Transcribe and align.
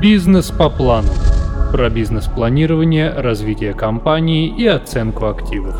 Бизнес 0.00 0.52
по 0.52 0.70
плану. 0.70 1.08
Про 1.72 1.90
бизнес-планирование, 1.90 3.10
развитие 3.10 3.74
компании 3.74 4.46
и 4.56 4.64
оценку 4.64 5.26
активов. 5.26 5.74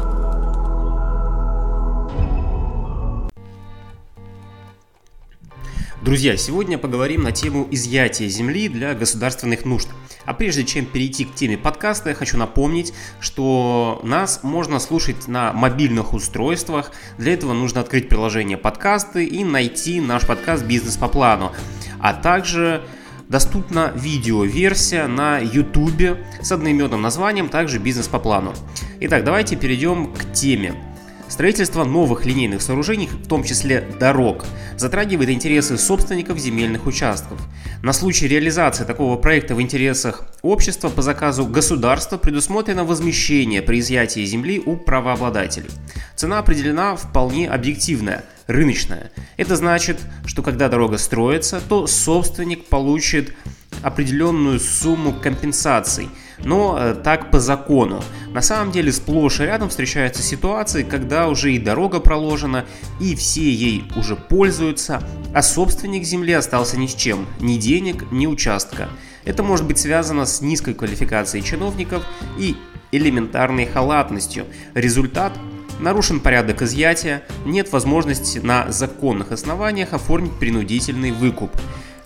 Друзья, 6.03 6.37
сегодня 6.37 6.79
поговорим 6.79 7.23
на 7.23 7.31
тему 7.31 7.69
изъятия 7.71 8.27
земли 8.27 8.69
для 8.69 8.95
государственных 8.95 9.65
нужд. 9.65 9.89
А 10.25 10.35
прежде 10.35 10.65
чем 10.65 10.87
перейти 10.87 11.25
к 11.25 11.37
теме 11.37 11.57
подкаста, 11.57 12.09
я 12.09 12.17
хочу 12.17 12.37
напомнить, 12.37 12.93
что 13.21 14.01
нас 14.03 14.41
можно 14.43 14.81
слушать 14.81 15.29
на 15.29 15.53
мобильных 15.53 16.13
устройствах. 16.13 16.91
Для 17.19 17.35
этого 17.35 17.53
нужно 17.53 17.83
открыть 17.83 18.09
приложение 18.09 18.59
подкасты 18.59 19.27
и 19.27 19.45
найти 19.45 20.01
наш 20.01 20.27
подкаст 20.27 20.65
«Бизнес 20.65 20.97
по 20.97 21.07
плану». 21.07 21.53
А 22.01 22.15
также 22.15 22.83
доступна 23.29 23.93
видеоверсия 23.95 25.07
на 25.07 25.39
YouTube 25.39 26.19
с 26.41 26.51
одноименным 26.51 27.03
названием, 27.03 27.49
также 27.49 27.79
«Бизнес 27.79 28.09
по 28.09 28.19
плану». 28.19 28.55
Итак, 29.01 29.25
давайте 29.25 29.57
перейдем 29.57 30.13
к 30.13 30.33
теме. 30.33 30.88
Строительство 31.29 31.85
новых 31.85 32.25
линейных 32.25 32.63
сооружений, 32.63 33.07
в 33.07 33.29
том 33.29 33.45
числе 33.45 33.87
дорог, 34.01 34.47
затрагивает 34.77 35.29
интересы 35.29 35.77
собственников 35.77 36.39
земельных 36.39 36.87
участков. 36.87 37.39
На 37.83 37.93
случай 37.93 38.27
реализации 38.27 38.85
такого 38.85 39.17
проекта 39.17 39.55
в 39.55 39.61
интересах 39.61 40.25
общества 40.43 40.89
по 40.89 41.03
заказу 41.03 41.47
государства 41.47 42.17
предусмотрено 42.17 42.85
возмещение 42.85 43.61
при 43.61 43.81
изъятии 43.81 44.25
земли 44.25 44.61
у 44.65 44.77
правообладателей. 44.77 45.71
Цена 46.17 46.39
определена 46.39 46.97
вполне 46.97 47.49
объективная– 47.49 48.25
рыночная. 48.47 49.13
Это 49.37 49.55
значит, 49.55 49.99
что 50.25 50.43
когда 50.43 50.69
дорога 50.69 50.97
строится, 50.97 51.61
то 51.69 51.87
собственник 51.87 52.65
получит 52.65 53.35
определенную 53.83 54.59
сумму 54.59 55.13
компенсаций, 55.13 56.09
но 56.45 56.77
э, 56.79 56.95
так 56.95 57.31
по 57.31 57.41
закону. 57.41 58.03
На 58.33 58.43
самом 58.43 58.73
деле 58.73 58.93
сплошь 58.93 59.41
и 59.41 59.45
рядом 59.45 59.69
встречаются 59.69 60.23
ситуации, 60.23 60.83
когда 60.83 61.29
уже 61.29 61.53
и 61.53 61.59
дорога 61.59 62.01
проложена, 62.01 62.65
и 63.01 63.15
все 63.15 63.51
ей 63.51 63.85
уже 63.97 64.17
пользуются, 64.17 65.03
а 65.35 65.43
собственник 65.43 66.05
земли 66.05 66.33
остался 66.33 66.79
ни 66.79 66.87
с 66.87 66.95
чем, 66.95 67.27
ни 67.41 67.57
денег, 67.57 68.11
ни 68.11 68.27
участка. 68.27 68.89
Это 69.25 69.43
может 69.43 69.67
быть 69.67 69.79
связано 69.79 70.27
с 70.27 70.41
низкой 70.41 70.75
квалификацией 70.75 71.45
чиновников 71.45 72.05
и 72.39 72.57
элементарной 72.93 73.67
халатностью. 73.67 74.47
Результат 74.75 75.33
нарушен 75.81 76.21
порядок 76.21 76.63
изъятия, 76.63 77.23
нет 77.45 77.71
возможности 77.73 78.39
на 78.39 78.71
законных 78.71 79.33
основаниях 79.33 79.93
оформить 79.93 80.39
принудительный 80.39 81.13
выкуп. 81.13 81.51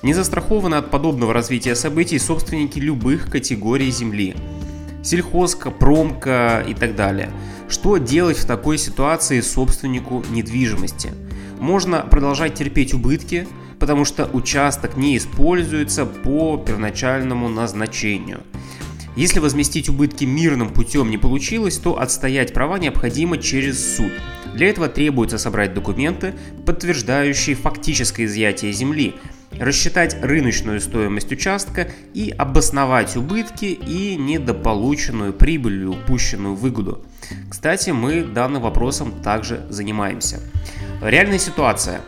Не 0.03 0.15
застрахованы 0.15 0.75
от 0.75 0.91
подобного 0.91 1.33
развития 1.33 1.77
событий 1.77 2.19
собственники 2.19 2.81
любых 2.81 3.31
категорий 3.31 3.93
земли. 3.93 4.35
Сельхозка, 5.05 5.71
промка 5.71 6.65
и 6.69 6.75
так 6.75 6.97
далее. 6.97 7.31
Что 7.69 7.99
делать 7.99 8.37
в 8.37 8.45
такой 8.45 8.79
ситуации 8.79 9.41
собственнику 9.41 10.25
недвижимости? 10.31 11.11
Можно 11.61 12.01
продолжать 12.01 12.55
терпеть 12.55 12.95
убытки, 12.95 13.47
потому 13.79 14.05
что 14.05 14.29
участок 14.33 14.97
не 14.97 15.17
используется 15.17 16.05
по 16.05 16.57
первоначальному 16.57 17.49
назначению. 17.49 18.41
Если 19.15 19.39
возместить 19.39 19.89
убытки 19.89 20.25
мирным 20.25 20.71
путем 20.71 21.11
не 21.11 21.19
получилось, 21.19 21.79
то 21.79 22.01
отстоять 22.01 22.53
права 22.53 22.79
необходимо 22.79 23.39
через 23.39 23.97
суд. 23.97 24.11
Для 24.55 24.69
этого 24.69 24.89
требуется 24.89 25.39
собрать 25.39 25.75
документы, 25.75 26.35
подтверждающие 26.67 27.55
фактическое 27.55 28.27
изъятие 28.27 28.73
земли, 28.73 29.15
рассчитать 29.63 30.17
рыночную 30.21 30.81
стоимость 30.81 31.31
участка 31.31 31.89
и 32.15 32.35
обосновать 32.37 33.17
убытки 33.17 33.67
и 33.67 34.17
недополученную 34.17 35.33
прибыль 35.33 35.75
или 35.75 35.85
упущенную 35.85 36.57
выгоду. 36.57 37.05
Кстати, 37.49 37.91
мы 37.91 38.25
данным 38.25 38.63
вопросом 38.63 39.13
также 39.23 39.65
занимаемся. 39.71 40.41
Реальная 41.01 41.39
ситуация. 41.39 42.01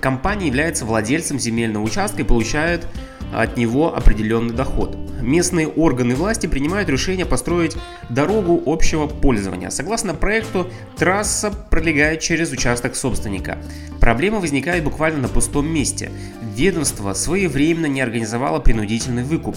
Компания 0.00 0.46
является 0.46 0.86
владельцем 0.86 1.38
земельного 1.38 1.84
участка 1.84 2.22
и 2.22 2.24
получает 2.24 2.86
от 3.32 3.56
него 3.56 3.94
определенный 3.94 4.54
доход. 4.54 4.96
Местные 5.20 5.66
органы 5.66 6.14
власти 6.14 6.46
принимают 6.46 6.88
решение 6.88 7.26
построить 7.26 7.76
дорогу 8.10 8.62
общего 8.66 9.06
пользования. 9.06 9.70
Согласно 9.70 10.14
проекту, 10.14 10.68
трасса 10.96 11.50
пролегает 11.50 12.20
через 12.20 12.52
участок 12.52 12.94
собственника. 12.94 13.58
Проблема 14.00 14.40
возникает 14.40 14.84
буквально 14.84 15.22
на 15.22 15.28
пустом 15.28 15.66
месте. 15.66 16.10
Ведомство 16.54 17.12
своевременно 17.14 17.86
не 17.86 18.00
организовало 18.00 18.60
принудительный 18.60 19.24
выкуп. 19.24 19.56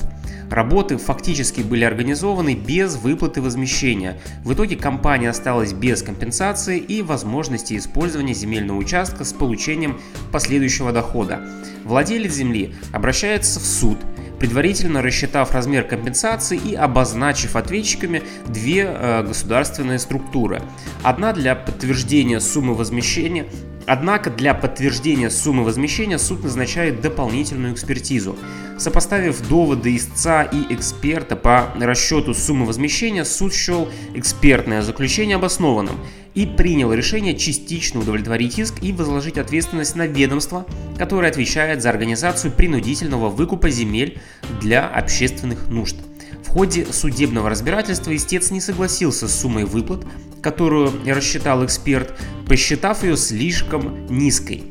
Работы 0.50 0.98
фактически 0.98 1.62
были 1.62 1.84
организованы 1.84 2.56
без 2.56 2.96
выплаты 2.96 3.42
возмещения. 3.42 4.20
В 4.44 4.54
итоге 4.54 4.76
компания 4.78 5.30
осталась 5.30 5.74
без 5.74 6.02
компенсации 6.02 6.80
и 6.80 7.04
возможности 7.04 7.78
использования 7.78 8.34
земельного 8.34 8.78
участка 8.78 9.24
с 9.26 9.32
получением 9.32 10.00
последующего 10.32 10.92
дохода. 10.92 11.42
Владелец 11.86 12.34
земли 12.34 12.74
обращается 12.92 13.59
в 13.60 13.66
суд, 13.66 13.98
предварительно 14.40 15.02
рассчитав 15.02 15.54
размер 15.54 15.84
компенсации 15.84 16.58
и 16.58 16.74
обозначив 16.74 17.56
ответчиками 17.56 18.24
две 18.48 18.86
э, 18.86 19.24
государственные 19.24 20.00
структуры. 20.00 20.62
Одна 21.04 21.34
для 21.34 21.56
подтверждения 21.56 22.40
суммы 22.40 22.74
возмещения, 22.74 23.46
Однако 23.92 24.30
для 24.30 24.54
подтверждения 24.54 25.32
суммы 25.32 25.64
возмещения 25.64 26.20
суд 26.20 26.44
назначает 26.44 27.02
дополнительную 27.02 27.74
экспертизу. 27.74 28.38
Сопоставив 28.78 29.42
доводы 29.50 29.96
истца 29.96 30.44
и 30.44 30.72
эксперта 30.72 31.36
по 31.36 31.74
расчету 31.76 32.36
суммы 32.36 32.68
возмещения, 32.68 33.24
суд 33.24 33.52
счел 33.52 33.90
экспертное 34.14 34.84
заключение 34.84 35.38
обоснованным 35.38 35.96
и 36.36 36.46
принял 36.46 36.94
решение 36.94 37.36
частично 37.36 38.02
удовлетворить 38.02 38.60
иск 38.60 38.76
и 38.84 38.94
возложить 38.94 39.40
ответственность 39.40 39.96
на 39.96 40.06
ведомство, 40.06 40.68
которое 40.96 41.32
отвечает 41.32 41.82
за 41.82 41.90
организацию 41.90 42.52
принудительного 42.52 43.30
выкупа 43.30 43.72
земель 43.72 44.20
для 44.62 44.88
общественных 44.88 45.68
нужд. 45.68 45.96
В 46.44 46.50
ходе 46.50 46.86
судебного 46.92 47.50
разбирательства 47.50 48.16
истец 48.16 48.52
не 48.52 48.62
согласился 48.62 49.28
с 49.28 49.40
суммой 49.40 49.66
выплат, 49.66 50.06
которую 50.42 50.92
рассчитал 51.06 51.66
эксперт, 51.66 52.14
посчитав 52.48 53.04
ее 53.04 53.18
слишком 53.18 54.08
низкой. 54.08 54.64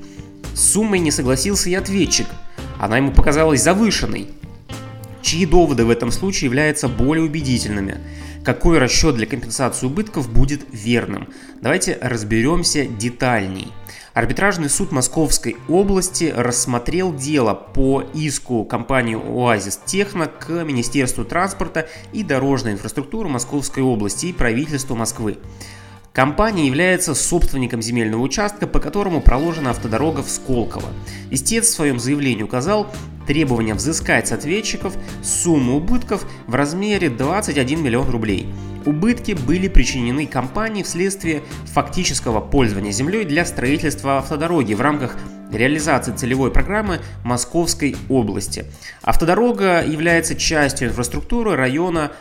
С 0.54 0.72
суммой 0.72 0.98
не 0.98 1.10
согласился 1.10 1.70
и 1.70 1.74
ответчик. 1.74 2.26
Она 2.78 2.96
ему 2.96 3.12
показалась 3.12 3.62
завышенной. 3.62 4.28
Чьи 5.22 5.46
доводы 5.46 5.84
в 5.84 5.90
этом 5.90 6.10
случае 6.10 6.46
являются 6.46 6.88
более 6.88 7.24
убедительными? 7.24 7.98
Какой 8.44 8.78
расчет 8.78 9.16
для 9.16 9.26
компенсации 9.26 9.86
убытков 9.86 10.32
будет 10.32 10.62
верным? 10.72 11.28
Давайте 11.60 11.98
разберемся 12.00 12.86
детальней. 12.86 13.68
Арбитражный 14.18 14.68
суд 14.68 14.90
Московской 14.90 15.56
области 15.68 16.34
рассмотрел 16.36 17.14
дело 17.14 17.54
по 17.54 18.02
иску 18.14 18.64
компании 18.64 19.14
«Оазис 19.14 19.78
Техно» 19.86 20.26
к 20.26 20.64
Министерству 20.64 21.24
транспорта 21.24 21.88
и 22.12 22.24
дорожной 22.24 22.72
инфраструктуры 22.72 23.28
Московской 23.28 23.84
области 23.84 24.26
и 24.26 24.32
правительству 24.32 24.96
Москвы. 24.96 25.38
Компания 26.12 26.66
является 26.66 27.14
собственником 27.14 27.80
земельного 27.80 28.20
участка, 28.20 28.66
по 28.66 28.80
которому 28.80 29.20
проложена 29.20 29.70
автодорога 29.70 30.24
в 30.24 30.30
Сколково. 30.30 30.88
Истец 31.30 31.66
в 31.66 31.74
своем 31.74 32.00
заявлении 32.00 32.42
указал 32.42 32.88
требование 33.28 33.76
взыскать 33.76 34.26
с 34.26 34.32
ответчиков 34.32 34.94
сумму 35.22 35.76
убытков 35.76 36.26
в 36.48 36.56
размере 36.56 37.08
21 37.08 37.84
миллион 37.84 38.10
рублей– 38.10 38.48
Убытки 38.88 39.32
были 39.32 39.68
причинены 39.68 40.26
компании 40.26 40.82
вследствие 40.82 41.42
фактического 41.66 42.40
пользования 42.40 42.90
землей 42.90 43.26
для 43.26 43.44
строительства 43.44 44.16
автодороги 44.16 44.72
в 44.72 44.80
рамках 44.80 45.14
реализации 45.52 46.12
целевой 46.12 46.50
программы 46.50 47.00
Московской 47.22 47.96
области. 48.08 48.64
Автодорога 49.02 49.84
является 49.84 50.36
частью 50.36 50.88
инфраструктуры 50.88 51.54
района 51.54 52.12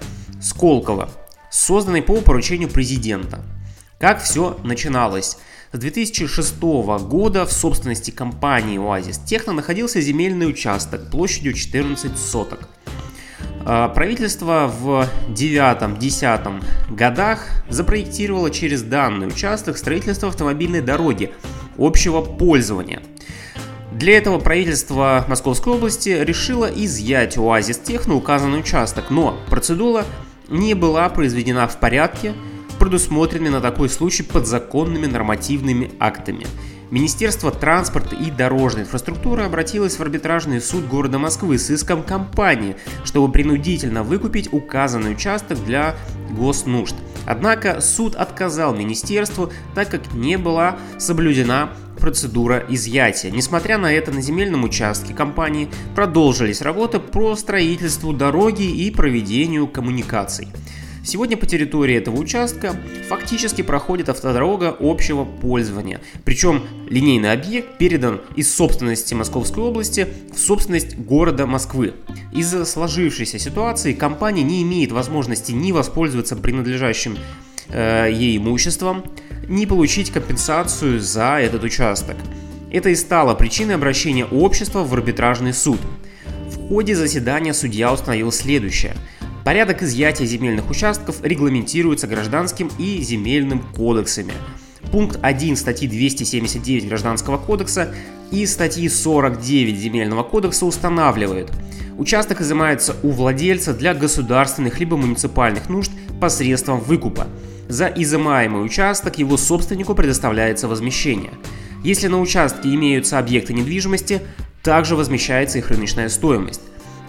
Сколково, 0.41 1.09
созданной 1.49 2.01
по 2.01 2.19
поручению 2.19 2.67
президента. 2.67 3.39
Как 3.97 4.21
все 4.21 4.59
начиналось? 4.65 5.37
С 5.71 5.79
2006 5.79 6.59
года 6.59 7.45
в 7.45 7.53
собственности 7.53 8.11
компании 8.11 8.77
«Оазис 8.77 9.19
Техно» 9.19 9.53
находился 9.53 10.01
земельный 10.01 10.49
участок 10.49 11.09
площадью 11.09 11.53
14 11.53 12.17
соток. 12.17 12.67
А, 13.69 13.89
правительство 13.89 14.71
в 14.73 15.09
9-10 15.27 16.63
годах 16.89 17.49
запроектировало 17.67 18.49
через 18.49 18.81
данный 18.81 19.27
участок 19.27 19.77
строительство 19.77 20.29
автомобильной 20.29 20.79
дороги 20.79 21.33
общего 21.77 22.21
пользования. 22.21 23.01
Для 23.91 24.17
этого 24.17 24.39
правительство 24.39 25.25
Московской 25.27 25.73
области 25.73 26.07
решило 26.07 26.71
изъять 26.73 27.37
у 27.37 27.51
ОАЗИС 27.51 27.79
Техно 27.79 28.15
указанный 28.15 28.61
участок, 28.61 29.09
но 29.09 29.37
процедура 29.49 30.05
не 30.47 30.73
была 30.73 31.09
произведена 31.09 31.67
в 31.67 31.77
порядке, 31.77 32.35
предусмотренный 32.79 33.49
на 33.49 33.59
такой 33.59 33.89
случай 33.89 34.23
подзаконными 34.23 35.07
нормативными 35.07 35.91
актами. 35.99 36.47
Министерство 36.89 37.51
транспорта 37.51 38.15
и 38.15 38.31
дорожной 38.31 38.83
инфраструктуры 38.83 39.43
обратилось 39.43 39.97
в 39.97 40.01
арбитражный 40.01 40.61
суд 40.61 40.87
города 40.87 41.19
Москвы 41.19 41.57
с 41.57 41.69
иском 41.69 42.01
компании, 42.01 42.77
чтобы 43.03 43.31
принудительно 43.31 44.03
выкупить 44.03 44.53
указанный 44.53 45.11
участок 45.11 45.63
для 45.65 45.95
госнужд. 46.31 46.95
Однако 47.25 47.81
суд 47.81 48.15
отказал 48.15 48.73
министерству, 48.73 49.51
так 49.75 49.89
как 49.89 50.13
не 50.13 50.37
была 50.37 50.77
соблюдена 50.97 51.71
процедура 51.99 52.63
изъятия. 52.69 53.31
Несмотря 53.31 53.77
на 53.77 53.91
это, 53.91 54.11
на 54.11 54.21
земельном 54.21 54.63
участке 54.63 55.13
компании 55.13 55.69
продолжились 55.93 56.61
работы 56.61 56.99
по 56.99 57.35
строительству 57.35 58.13
дороги 58.13 58.63
и 58.63 58.91
проведению 58.91 59.67
коммуникаций. 59.67 60.47
Сегодня 61.07 61.37
по 61.37 61.45
территории 61.45 61.95
этого 61.95 62.17
участка 62.17 62.75
фактически 63.07 63.61
проходит 63.61 64.09
автодорога 64.09 64.75
общего 64.77 65.23
пользования. 65.23 66.01
Причем 66.25 66.63
линейный 66.89 67.31
объект 67.31 67.77
передан 67.77 68.19
из 68.35 68.53
собственности 68.53 69.13
Московской 69.13 69.63
области 69.63 70.05
в 70.33 70.37
собственность 70.37 70.97
города 70.97 71.47
Москвы. 71.47 71.93
Из-за 72.33 72.65
сложившейся 72.65 73.39
ситуации 73.39 73.93
компания 73.93 74.43
не 74.43 74.61
имеет 74.63 74.91
возможности 74.91 75.53
ни 75.53 75.71
воспользоваться 75.71 76.35
принадлежащим 76.35 77.17
э, 77.69 78.09
ей 78.11 78.37
имуществом, 78.37 79.05
ни 79.47 79.65
получить 79.65 80.11
компенсацию 80.11 80.99
за 80.99 81.39
этот 81.39 81.63
участок. 81.63 82.17
Это 82.69 82.89
и 82.89 82.95
стало 82.95 83.33
причиной 83.33 83.75
обращения 83.75 84.25
общества 84.25 84.83
в 84.83 84.93
арбитражный 84.93 85.53
суд. 85.53 85.79
В 86.51 86.67
ходе 86.67 86.95
заседания 86.95 87.53
судья 87.53 87.93
установил 87.93 88.33
следующее– 88.33 88.93
Порядок 89.47 89.81
изъятия 89.81 90.25
земельных 90.25 90.69
участков 90.69 91.23
регламентируется 91.23 92.05
гражданским 92.05 92.69
и 92.77 92.99
земельным 93.01 93.61
кодексами. 93.61 94.33
Пункт 94.91 95.19
1 95.21 95.55
статьи 95.55 95.87
279 95.87 96.89
Гражданского 96.89 97.37
кодекса 97.37 97.95
и 98.29 98.45
статьи 98.45 98.89
49 98.89 99.79
Земельного 99.79 100.23
кодекса 100.23 100.65
устанавливают, 100.65 101.49
участок 101.97 102.41
изымается 102.41 102.97
у 103.03 103.11
владельца 103.11 103.73
для 103.73 103.93
государственных 103.93 104.81
либо 104.81 104.97
муниципальных 104.97 105.69
нужд 105.69 105.93
посредством 106.19 106.81
выкупа. 106.81 107.27
За 107.69 107.87
изымаемый 107.87 108.65
участок 108.65 109.17
его 109.17 109.37
собственнику 109.37 109.95
предоставляется 109.95 110.67
возмещение. 110.67 111.31
Если 111.85 112.07
на 112.07 112.19
участке 112.19 112.75
имеются 112.75 113.17
объекты 113.17 113.53
недвижимости, 113.53 114.19
также 114.61 114.97
возмещается 114.97 115.57
их 115.57 115.69
рыночная 115.69 116.09
стоимость. 116.09 116.59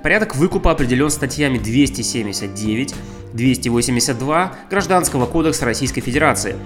Порядок 0.03 0.37
выкупа 0.37 0.71
определен 0.71 1.11
статьями 1.11 1.59
279, 1.59 2.95
282 3.33 4.53
Гражданского 4.71 5.27
кодекса 5.27 5.65
Российской 5.65 6.01
Федерации, 6.01 6.57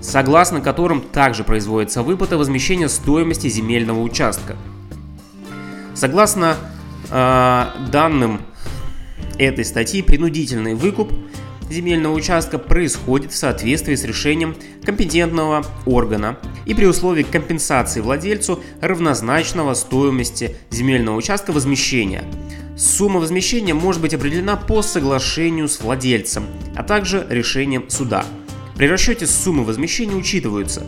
согласно 0.00 0.60
которым 0.60 1.00
также 1.00 1.42
производится 1.42 2.02
выплата 2.02 2.38
возмещения 2.38 2.88
стоимости 2.88 3.48
земельного 3.48 4.00
участка. 4.00 4.56
Согласно 5.94 6.56
э, 7.10 7.66
данным 7.90 8.42
этой 9.38 9.64
статьи, 9.64 10.02
принудительный 10.02 10.74
выкуп 10.74 11.12
земельного 11.68 12.14
участка 12.14 12.58
происходит 12.58 13.32
в 13.32 13.36
соответствии 13.36 13.96
с 13.96 14.04
решением 14.04 14.54
компетентного 14.84 15.64
органа 15.86 16.38
и 16.64 16.74
при 16.74 16.84
условии 16.84 17.24
компенсации 17.24 18.00
владельцу 18.00 18.62
равнозначного 18.80 19.74
стоимости 19.74 20.54
земельного 20.70 21.16
участка 21.16 21.50
возмещения– 21.50 22.22
Сумма 22.76 23.20
возмещения 23.20 23.72
может 23.72 24.02
быть 24.02 24.12
определена 24.12 24.54
по 24.54 24.82
соглашению 24.82 25.66
с 25.66 25.80
владельцем, 25.80 26.44
а 26.76 26.82
также 26.82 27.26
решением 27.30 27.88
суда. 27.88 28.26
При 28.76 28.86
расчете 28.86 29.26
суммы 29.26 29.64
возмещения 29.64 30.14
учитываются 30.14 30.82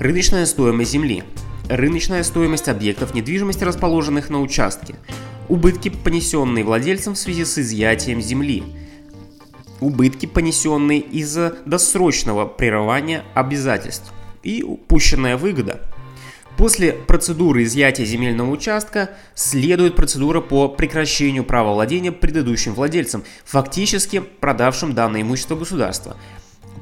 рыночная 0.00 0.46
стоимость 0.46 0.92
земли, 0.92 1.24
рыночная 1.68 2.22
стоимость 2.22 2.68
объектов 2.68 3.12
недвижимости, 3.12 3.64
расположенных 3.64 4.30
на 4.30 4.40
участке, 4.40 4.94
убытки, 5.50 5.90
понесенные 5.90 6.64
владельцем 6.64 7.12
в 7.12 7.18
связи 7.18 7.44
с 7.44 7.58
изъятием 7.58 8.22
земли, 8.22 8.62
убытки, 9.80 10.24
понесенные 10.24 11.00
из-за 11.00 11.58
досрочного 11.66 12.46
прерывания 12.46 13.24
обязательств 13.34 14.10
и 14.42 14.62
упущенная 14.62 15.36
выгода– 15.36 15.82
После 16.56 16.92
процедуры 16.92 17.64
изъятия 17.64 18.06
земельного 18.06 18.50
участка 18.50 19.10
следует 19.34 19.94
процедура 19.94 20.40
по 20.40 20.68
прекращению 20.68 21.44
права 21.44 21.74
владения 21.74 22.12
предыдущим 22.12 22.72
владельцам, 22.74 23.24
фактически 23.44 24.20
продавшим 24.20 24.94
данное 24.94 25.20
имущество 25.20 25.54
государства. 25.54 26.16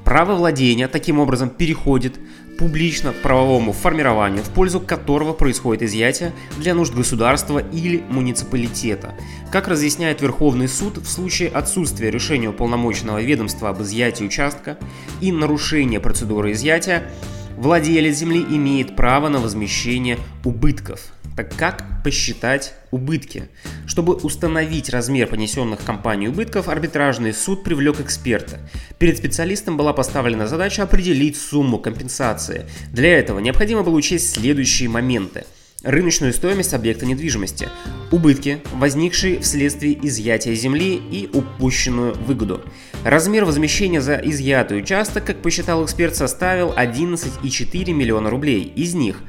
Право 0.05 0.35
владения 0.35 0.87
таким 0.87 1.19
образом 1.19 1.49
переходит 1.49 2.21
публично 2.59 3.13
правовому 3.13 3.73
формированию, 3.73 4.45
в 4.45 4.51
пользу 4.51 4.79
которого 4.79 5.33
происходит 5.33 5.83
изъятие 5.83 6.33
для 6.57 6.75
нужд 6.75 6.95
государства 6.95 7.59
или 7.59 8.05
муниципалитета. 8.11 9.15
Как 9.51 9.67
разъясняет 9.67 10.21
Верховный 10.21 10.69
суд, 10.69 10.99
в 10.99 11.07
случае 11.09 11.49
отсутствия 11.49 12.11
решения 12.11 12.51
уполномоченного 12.51 13.23
ведомства 13.23 13.71
об 13.71 13.83
изъятии 13.83 14.25
участка 14.25 14.79
и 15.21 15.33
нарушения 15.33 15.99
процедуры 16.01 16.53
изъятия, 16.53 17.11
Владелец 17.57 18.17
земли 18.17 18.41
имеет 18.41 18.97
право 18.97 19.29
на 19.29 19.39
возмещение 19.39 20.19
убытков. 20.45 21.01
Так 21.37 21.55
как 21.57 22.03
посчитать 22.03 22.75
убытки? 22.91 23.49
Чтобы 23.87 24.15
установить 24.15 24.91
размер 24.91 25.29
понесенных 25.29 25.85
компанией 25.85 26.29
убытков, 26.29 26.69
арбитражный 26.69 27.33
суд 27.33 27.65
привлек 27.65 28.01
эксперта. 28.01 28.61
Перед 28.99 29.19
специалистом 29.19 29.77
была 29.77 29.93
поставлена 29.93 30.47
задача 30.47 30.83
определить 30.83 31.37
сумму 31.37 31.79
компенсации. 31.79 32.67
Для 32.93 33.19
этого 33.19 33.39
необходимо 33.39 33.83
было 33.83 33.95
учесть 33.95 34.35
следующие 34.35 34.89
моменты– 34.89 35.45
рыночную 35.85 36.33
стоимость 36.33 36.75
объекта 36.75 37.07
недвижимости, 37.07 37.69
убытки, 38.11 38.61
возникшие 38.73 39.41
вследствие 39.41 39.99
изъятия 40.07 40.55
земли 40.55 40.95
и 40.97 41.29
упущенную 41.33 42.15
выгоду. 42.15 42.63
Размер 43.05 43.45
возмещения 43.45 44.01
за 44.01 44.17
изъятый 44.17 44.79
участок, 44.79 45.25
как 45.25 45.43
посчитал 45.43 45.85
эксперт, 45.85 46.17
составил 46.17 46.73
11,4 46.73 47.93
миллиона 47.93 48.31
рублей. 48.31 48.73
Из 48.75 48.95
них 48.95 49.21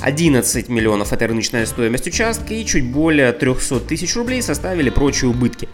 11 0.00 0.68
миллионов– 0.68 1.12
это 1.14 1.26
рыночная 1.26 1.66
стоимость 1.66 2.06
участка 2.06 2.54
и 2.54 2.64
чуть 2.64 2.90
более 2.90 3.32
300 3.32 3.80
тысяч 3.80 4.16
рублей 4.16 4.42
составили 4.42 4.90
прочие 4.90 5.30
убытки. 5.30 5.68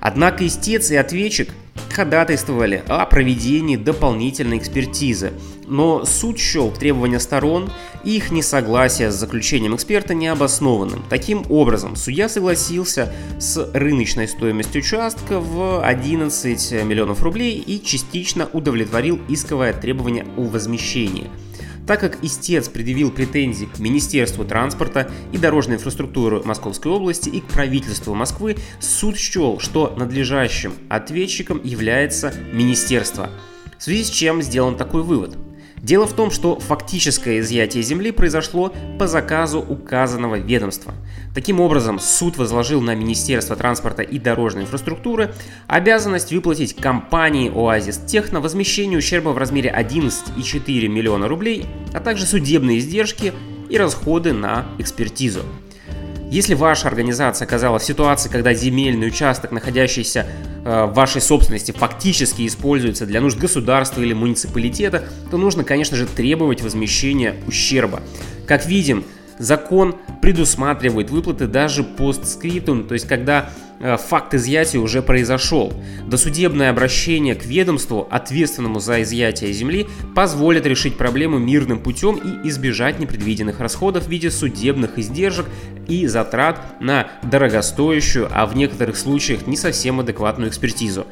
Однако 0.00 0.46
истец 0.46 0.90
и 0.90 0.96
ответчик 0.96 1.50
ходатайствовали 1.90 2.82
о 2.86 3.04
проведении 3.06 3.76
дополнительной 3.76 4.58
экспертизы, 4.58 5.32
но 5.68 6.04
суд 6.04 6.38
счел 6.38 6.70
требования 6.70 7.20
сторон 7.20 7.70
и 8.04 8.16
их 8.16 8.30
несогласие 8.30 9.10
с 9.10 9.14
заключением 9.14 9.76
эксперта 9.76 10.14
необоснованным. 10.14 11.04
Таким 11.08 11.44
образом, 11.48 11.96
судья 11.96 12.28
согласился 12.28 13.12
с 13.38 13.70
рыночной 13.74 14.28
стоимостью 14.28 14.80
участка 14.80 15.40
в 15.40 15.84
11 15.84 16.84
миллионов 16.84 17.22
рублей 17.22 17.58
и 17.58 17.82
частично 17.82 18.48
удовлетворил 18.52 19.20
исковое 19.28 19.72
требование 19.72 20.26
о 20.36 20.44
возмещении– 20.44 21.30
так 21.88 22.00
как 22.00 22.22
истец 22.22 22.68
предъявил 22.68 23.10
претензии 23.10 23.64
к 23.64 23.78
Министерству 23.78 24.44
транспорта 24.44 25.10
и 25.32 25.38
дорожной 25.38 25.76
инфраструктуры 25.76 26.42
Московской 26.44 26.92
области 26.92 27.30
и 27.30 27.40
к 27.40 27.46
правительству 27.46 28.14
Москвы, 28.14 28.58
суд 28.78 29.16
счел, 29.16 29.58
что 29.58 29.94
надлежащим 29.96 30.74
ответчиком 30.90 31.62
является 31.64 32.34
министерство. 32.52 33.30
В 33.78 33.82
связи 33.82 34.04
с 34.04 34.10
чем 34.10 34.42
сделан 34.42 34.76
такой 34.76 35.02
вывод– 35.02 35.38
Дело 35.82 36.06
в 36.06 36.12
том, 36.14 36.30
что 36.30 36.58
фактическое 36.58 37.40
изъятие 37.40 37.82
земли 37.82 38.10
произошло 38.10 38.72
по 38.98 39.06
заказу 39.06 39.60
указанного 39.60 40.36
ведомства. 40.36 40.94
Таким 41.34 41.60
образом, 41.60 41.98
суд 41.98 42.36
возложил 42.36 42.80
на 42.80 42.94
Министерство 42.94 43.56
транспорта 43.56 44.02
и 44.02 44.18
дорожной 44.18 44.64
инфраструктуры 44.64 45.32
обязанность 45.66 46.32
выплатить 46.32 46.74
компании 46.74 47.50
«Оазис 47.54 47.98
Техно» 47.98 48.40
возмещение 48.40 48.98
ущерба 48.98 49.30
в 49.30 49.38
размере 49.38 49.74
11,4 49.76 50.88
миллиона 50.88 51.28
рублей, 51.28 51.66
а 51.92 52.00
также 52.00 52.26
судебные 52.26 52.78
издержки 52.78 53.32
и 53.68 53.78
расходы 53.78 54.32
на 54.32 54.66
экспертизу. 54.78 55.42
Если 56.30 56.52
ваша 56.52 56.88
организация 56.88 57.46
оказалась 57.46 57.84
в 57.84 57.86
ситуации, 57.86 58.28
когда 58.28 58.52
земельный 58.52 59.08
участок, 59.08 59.50
находящийся 59.50 60.26
э, 60.64 60.84
в 60.84 60.92
вашей 60.92 61.22
собственности, 61.22 61.72
фактически 61.72 62.46
используется 62.46 63.06
для 63.06 63.22
нужд 63.22 63.38
государства 63.38 64.02
или 64.02 64.12
муниципалитета, 64.12 65.04
то 65.30 65.38
нужно, 65.38 65.64
конечно 65.64 65.96
же, 65.96 66.06
требовать 66.06 66.60
возмещения 66.60 67.34
ущерба. 67.46 68.02
Как 68.46 68.66
видим, 68.66 69.04
закон 69.38 69.96
предусматривает 70.20 71.08
выплаты 71.08 71.46
даже 71.46 71.82
постскриптум, 71.82 72.86
то 72.86 72.92
есть 72.92 73.08
когда 73.08 73.50
факт 73.80 74.34
изъятия 74.34 74.78
уже 74.78 75.02
произошел. 75.02 75.72
Досудебное 76.06 76.70
обращение 76.70 77.34
к 77.34 77.44
ведомству, 77.44 78.08
ответственному 78.10 78.80
за 78.80 79.02
изъятие 79.02 79.52
земли, 79.52 79.86
позволит 80.14 80.66
решить 80.66 80.96
проблему 80.96 81.38
мирным 81.38 81.78
путем 81.78 82.16
и 82.16 82.48
избежать 82.48 82.98
непредвиденных 82.98 83.60
расходов 83.60 84.06
в 84.06 84.08
виде 84.08 84.30
судебных 84.30 84.98
издержек 84.98 85.46
и 85.86 86.06
затрат 86.06 86.80
на 86.80 87.08
дорогостоящую, 87.22 88.28
а 88.30 88.46
в 88.46 88.56
некоторых 88.56 88.96
случаях 88.96 89.46
не 89.46 89.56
совсем 89.56 90.00
адекватную 90.00 90.50
экспертизу. 90.50 91.06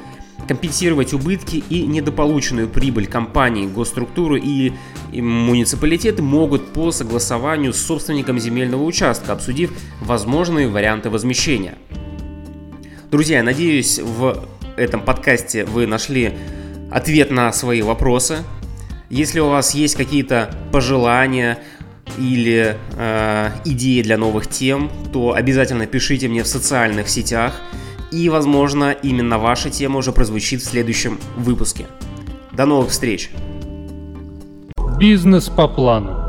компенсировать 0.47 1.13
убытки 1.13 1.63
и 1.69 1.85
недополученную 1.85 2.69
прибыль 2.69 3.07
компаний, 3.07 3.67
госструктуры 3.67 4.39
и 4.39 4.73
муниципалитеты 5.11 6.21
могут 6.21 6.73
по 6.73 6.91
согласованию 6.91 7.73
с 7.73 7.81
собственником 7.81 8.39
земельного 8.39 8.83
участка, 8.83 9.33
обсудив 9.33 9.71
возможные 10.01 10.67
варианты 10.69 11.09
возмещения. 11.09 11.75
Друзья, 13.17 13.41
надеюсь, 13.41 13.97
в 13.97 14.45
этом 14.75 15.01
подкасте 15.01 15.65
вы 15.65 15.87
нашли 15.87 16.35
ответ 16.91 17.31
на 17.31 17.51
свои 17.51 17.81
вопросы. 17.81 18.43
Если 19.09 19.39
у 19.39 19.49
вас 19.49 19.73
есть 19.73 19.95
какие-то 19.95 20.55
пожелания 20.71 21.57
или 22.19 22.77
э, 22.95 23.49
идеи 23.65 24.03
для 24.03 24.19
новых 24.19 24.45
тем, 24.45 24.91
то 25.11 25.33
обязательно 25.33 25.87
пишите 25.87 26.27
мне 26.27 26.43
в 26.43 26.47
социальных 26.47 27.09
сетях. 27.09 27.59
И, 28.11 28.29
возможно, 28.29 28.91
именно 28.91 29.39
ваша 29.39 29.71
тема 29.71 29.97
уже 29.97 30.11
прозвучит 30.11 30.61
в 30.61 30.65
следующем 30.65 31.19
выпуске. 31.37 31.87
До 32.51 32.67
новых 32.67 32.91
встреч! 32.91 33.31
Бизнес 34.99 35.49
по 35.49 35.67
плану. 35.67 36.26